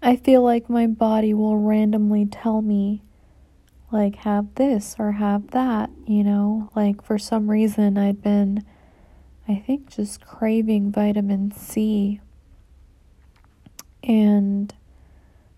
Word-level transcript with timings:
I 0.00 0.16
feel 0.16 0.42
like 0.42 0.70
my 0.70 0.86
body 0.86 1.34
will 1.34 1.58
randomly 1.58 2.24
tell 2.24 2.62
me, 2.62 3.02
like, 3.90 4.16
have 4.16 4.54
this 4.54 4.96
or 4.98 5.12
have 5.12 5.50
that, 5.50 5.90
you 6.06 6.22
know? 6.22 6.70
Like, 6.76 7.02
for 7.02 7.18
some 7.18 7.50
reason, 7.50 7.98
I'd 7.98 8.22
been, 8.22 8.64
I 9.48 9.56
think, 9.56 9.90
just 9.90 10.24
craving 10.24 10.92
vitamin 10.92 11.50
C. 11.50 12.20
And 14.04 14.72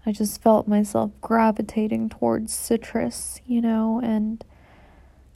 I 0.06 0.12
just 0.12 0.40
felt 0.40 0.66
myself 0.66 1.10
gravitating 1.20 2.08
towards 2.08 2.54
citrus, 2.54 3.40
you 3.46 3.60
know, 3.60 4.00
and 4.02 4.42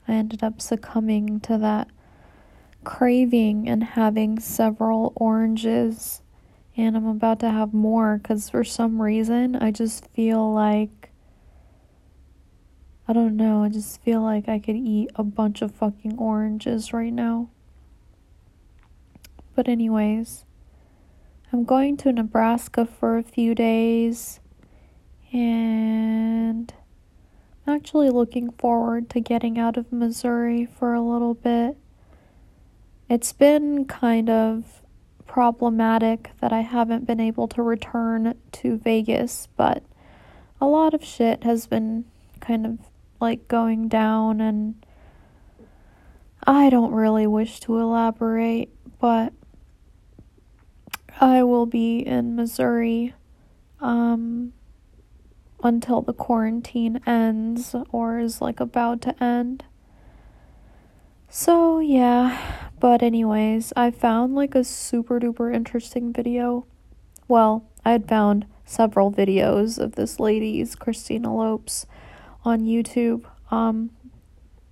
I 0.07 0.13
ended 0.13 0.43
up 0.43 0.59
succumbing 0.59 1.39
to 1.41 1.57
that 1.59 1.89
craving 2.83 3.69
and 3.69 3.83
having 3.83 4.39
several 4.39 5.13
oranges. 5.15 6.21
And 6.77 6.97
I'm 6.97 7.07
about 7.07 7.39
to 7.39 7.49
have 7.49 7.73
more 7.73 8.17
because 8.17 8.49
for 8.49 8.63
some 8.63 9.01
reason 9.01 9.55
I 9.55 9.71
just 9.71 10.07
feel 10.07 10.53
like. 10.53 11.11
I 13.07 13.13
don't 13.13 13.37
know, 13.37 13.63
I 13.63 13.69
just 13.69 14.01
feel 14.01 14.21
like 14.21 14.49
I 14.49 14.57
could 14.57 14.75
eat 14.75 15.11
a 15.15 15.23
bunch 15.23 15.61
of 15.61 15.71
fucking 15.75 16.17
oranges 16.17 16.91
right 16.91 17.13
now. 17.13 17.49
But, 19.55 19.67
anyways, 19.67 20.43
I'm 21.53 21.63
going 21.65 21.97
to 21.97 22.11
Nebraska 22.11 22.85
for 22.85 23.17
a 23.17 23.23
few 23.23 23.53
days 23.53 24.39
and 25.31 26.73
I'm 27.65 27.75
actually 27.75 28.09
looking 28.09 28.51
forward 28.51 29.09
to 29.11 29.19
getting 29.19 29.59
out 29.59 29.77
of 29.77 29.91
Missouri 29.91 30.65
for 30.65 30.93
a 30.93 31.01
little 31.01 31.33
bit. 31.33 31.77
It's 33.09 33.33
been 33.33 33.85
kind 33.85 34.29
of 34.29 34.81
problematic 35.35 36.31
that 36.39 36.53
I 36.53 36.61
haven't 36.61 37.05
been 37.05 37.19
able 37.19 37.45
to 37.49 37.61
return 37.61 38.35
to 38.53 38.77
Vegas, 38.77 39.49
but 39.57 39.83
a 40.61 40.65
lot 40.65 40.93
of 40.93 41.03
shit 41.03 41.43
has 41.43 41.67
been 41.67 42.05
kind 42.39 42.65
of 42.65 42.79
like 43.19 43.49
going 43.49 43.89
down, 43.89 44.39
and 44.39 44.75
I 46.47 46.69
don't 46.69 46.93
really 46.93 47.27
wish 47.27 47.59
to 47.59 47.77
elaborate, 47.77 48.69
but 48.97 49.33
I 51.19 51.43
will 51.43 51.65
be 51.65 51.99
in 51.99 52.37
Missouri. 52.37 53.13
Um, 53.81 54.53
until 55.61 56.01
the 56.01 56.13
quarantine 56.13 57.01
ends 57.05 57.75
or 57.91 58.19
is 58.19 58.39
like 58.39 58.61
about 58.61 59.01
to 59.01 59.21
end. 59.21 59.65
So, 61.27 61.79
yeah, 61.79 62.64
but 62.85 63.01
anyways, 63.01 63.73
I 63.75 63.89
found 63.89 64.35
like 64.35 64.53
a 64.53 64.63
super 64.63 65.19
duper 65.19 65.51
interesting 65.51 66.13
video. 66.13 66.67
Well, 67.27 67.65
I 67.83 67.93
had 67.93 68.07
found 68.07 68.45
several 68.63 69.11
videos 69.11 69.79
of 69.79 69.93
this 69.93 70.19
lady's 70.19 70.75
Christina 70.75 71.35
Lopes 71.35 71.87
on 72.43 72.61
YouTube, 72.61 73.25
um 73.49 73.89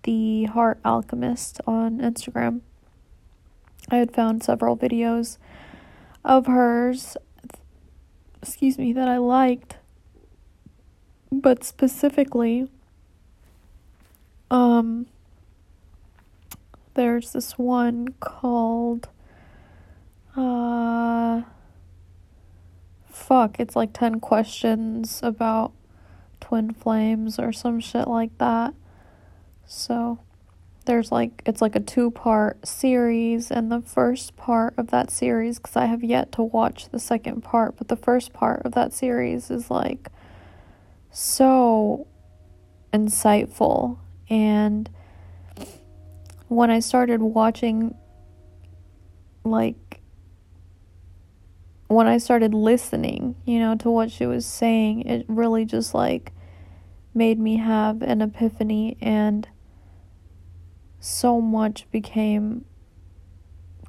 the 0.04 0.44
Heart 0.44 0.80
Alchemist 0.86 1.60
on 1.66 1.98
Instagram. 1.98 2.62
I 3.90 3.96
had 3.96 4.14
found 4.14 4.44
several 4.44 4.78
videos 4.78 5.40
of 6.24 6.46
hers 6.46 7.18
excuse 8.44 8.78
me 8.78 8.94
that 8.94 9.08
I 9.08 9.18
liked 9.18 9.78
but 11.32 11.64
specifically 11.64 12.68
um 14.52 15.08
there's 16.96 17.34
this 17.34 17.58
one 17.58 18.08
called 18.20 19.10
uh 20.36 21.42
fuck 23.10 23.60
it's 23.60 23.76
like 23.76 23.94
10 23.94 24.20
questions 24.20 25.20
about 25.24 25.72
twin 26.40 26.74
flames 26.74 27.40
or 27.40 27.52
some 27.54 27.80
shit 27.80 28.08
like 28.08 28.36
that 28.38 28.74
so 29.66 30.20
there's 30.86 31.12
like 31.12 31.42
it's 31.46 31.62
like 31.62 31.76
a 31.76 31.80
two 31.80 32.12
part 32.12 32.68
series 32.68 33.50
and 33.50 33.72
the 33.72 33.82
first 33.82 34.36
part 34.36 34.74
of 34.78 34.88
that 34.88 35.10
series 35.10 35.58
because 35.58 35.76
i 35.76 35.86
have 35.86 36.04
yet 36.04 36.32
to 36.32 36.42
watch 36.42 36.90
the 36.90 37.00
second 37.00 37.42
part 37.42 37.76
but 37.78 37.88
the 37.88 37.96
first 37.96 38.34
part 38.34 38.62
of 38.66 38.74
that 38.74 38.92
series 38.92 39.50
is 39.50 39.72
like 39.72 40.10
so 41.14 42.08
insightful. 42.94 43.98
And 44.30 44.90
when 46.56 46.70
I 46.70 46.80
started 46.80 47.22
watching, 47.22 47.96
like, 49.44 50.02
when 51.88 52.08
I 52.08 52.18
started 52.18 52.54
listening, 52.54 53.36
you 53.46 53.60
know, 53.60 53.76
to 53.76 53.92
what 53.92 54.12
she 54.12 54.26
was 54.26 54.46
saying, 54.46 55.02
it 55.04 55.26
really 55.28 55.66
just 55.66 55.94
like 55.94 56.32
made 57.14 57.40
me 57.40 57.58
have 57.58 58.02
an 58.02 58.22
epiphany 58.22 58.98
and 59.00 59.48
so 61.00 61.40
much 61.40 61.90
became 61.92 62.66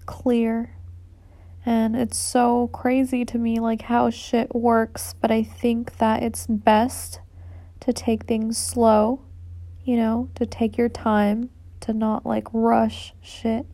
clear 0.05 0.75
and 1.67 1.97
it's 1.97 2.19
so 2.19 2.69
crazy 2.69 3.25
to 3.25 3.39
me, 3.39 3.59
like 3.59 3.83
how 3.83 4.11
shit 4.11 4.55
works. 4.55 5.15
But 5.21 5.31
I 5.31 5.43
think 5.43 5.97
that 5.97 6.23
it's 6.23 6.47
best 6.47 7.21
to 7.81 7.93
take 7.93 8.25
things 8.25 8.59
slow, 8.59 9.23
you 9.83 9.97
know, 9.97 10.29
to 10.35 10.45
take 10.45 10.77
your 10.77 10.91
time, 10.91 11.49
to 11.85 11.93
not 11.93 12.25
like 12.27 12.49
rush 12.53 13.15
shit 13.23 13.67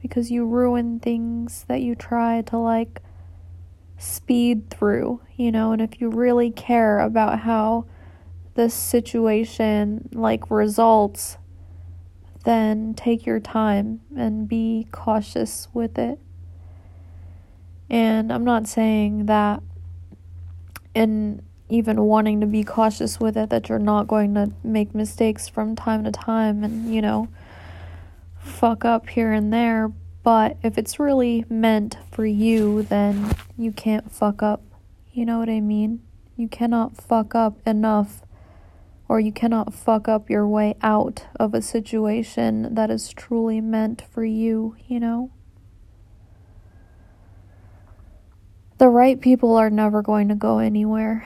because 0.00 0.30
you 0.30 0.46
ruin 0.46 0.98
things 0.98 1.64
that 1.68 1.80
you 1.80 1.94
try 1.94 2.42
to 2.42 2.58
like 2.58 3.00
speed 3.98 4.68
through, 4.68 5.20
you 5.36 5.52
know. 5.52 5.72
And 5.72 5.80
if 5.80 6.00
you 6.00 6.08
really 6.08 6.50
care 6.50 6.98
about 6.98 7.40
how 7.40 7.86
this 8.54 8.74
situation 8.74 10.08
like 10.12 10.50
results, 10.50 11.38
then 12.44 12.94
take 12.94 13.24
your 13.24 13.38
time 13.38 14.00
and 14.16 14.48
be 14.48 14.88
cautious 14.90 15.68
with 15.72 15.98
it. 15.98 16.18
And 17.88 18.32
I'm 18.32 18.44
not 18.44 18.66
saying 18.66 19.26
that 19.26 19.62
in 20.94 21.42
even 21.68 22.02
wanting 22.02 22.40
to 22.40 22.46
be 22.46 22.64
cautious 22.64 23.18
with 23.18 23.36
it 23.36 23.50
that 23.50 23.68
you're 23.68 23.78
not 23.78 24.06
going 24.06 24.34
to 24.34 24.52
make 24.62 24.94
mistakes 24.94 25.48
from 25.48 25.74
time 25.74 26.04
to 26.04 26.10
time 26.10 26.64
and, 26.64 26.92
you 26.92 27.00
know, 27.00 27.28
fuck 28.62 28.84
up 28.84 29.08
here 29.08 29.32
and 29.32 29.52
there. 29.52 29.88
But 30.22 30.56
if 30.62 30.78
it's 30.78 31.00
really 31.00 31.44
meant 31.48 31.96
for 32.12 32.24
you, 32.24 32.84
then 32.84 33.34
you 33.58 33.72
can't 33.72 34.12
fuck 34.12 34.40
up. 34.40 34.62
You 35.12 35.26
know 35.26 35.40
what 35.40 35.48
I 35.48 35.58
mean? 35.58 36.00
You 36.36 36.46
cannot 36.46 36.96
fuck 36.96 37.34
up 37.34 37.58
enough, 37.66 38.22
or 39.08 39.18
you 39.18 39.32
cannot 39.32 39.74
fuck 39.74 40.06
up 40.06 40.30
your 40.30 40.46
way 40.46 40.76
out 40.80 41.26
of 41.40 41.54
a 41.54 41.60
situation 41.60 42.72
that 42.76 42.88
is 42.88 43.08
truly 43.08 43.60
meant 43.60 44.00
for 44.12 44.24
you, 44.24 44.76
you 44.86 45.00
know? 45.00 45.32
the 48.78 48.88
right 48.88 49.20
people 49.20 49.56
are 49.56 49.70
never 49.70 50.02
going 50.02 50.28
to 50.28 50.34
go 50.36 50.58
anywhere, 50.58 51.24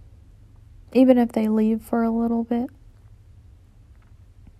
even 0.94 1.18
if 1.18 1.32
they 1.32 1.48
leave 1.48 1.82
for 1.82 2.02
a 2.02 2.10
little 2.10 2.44
bit. 2.44 2.70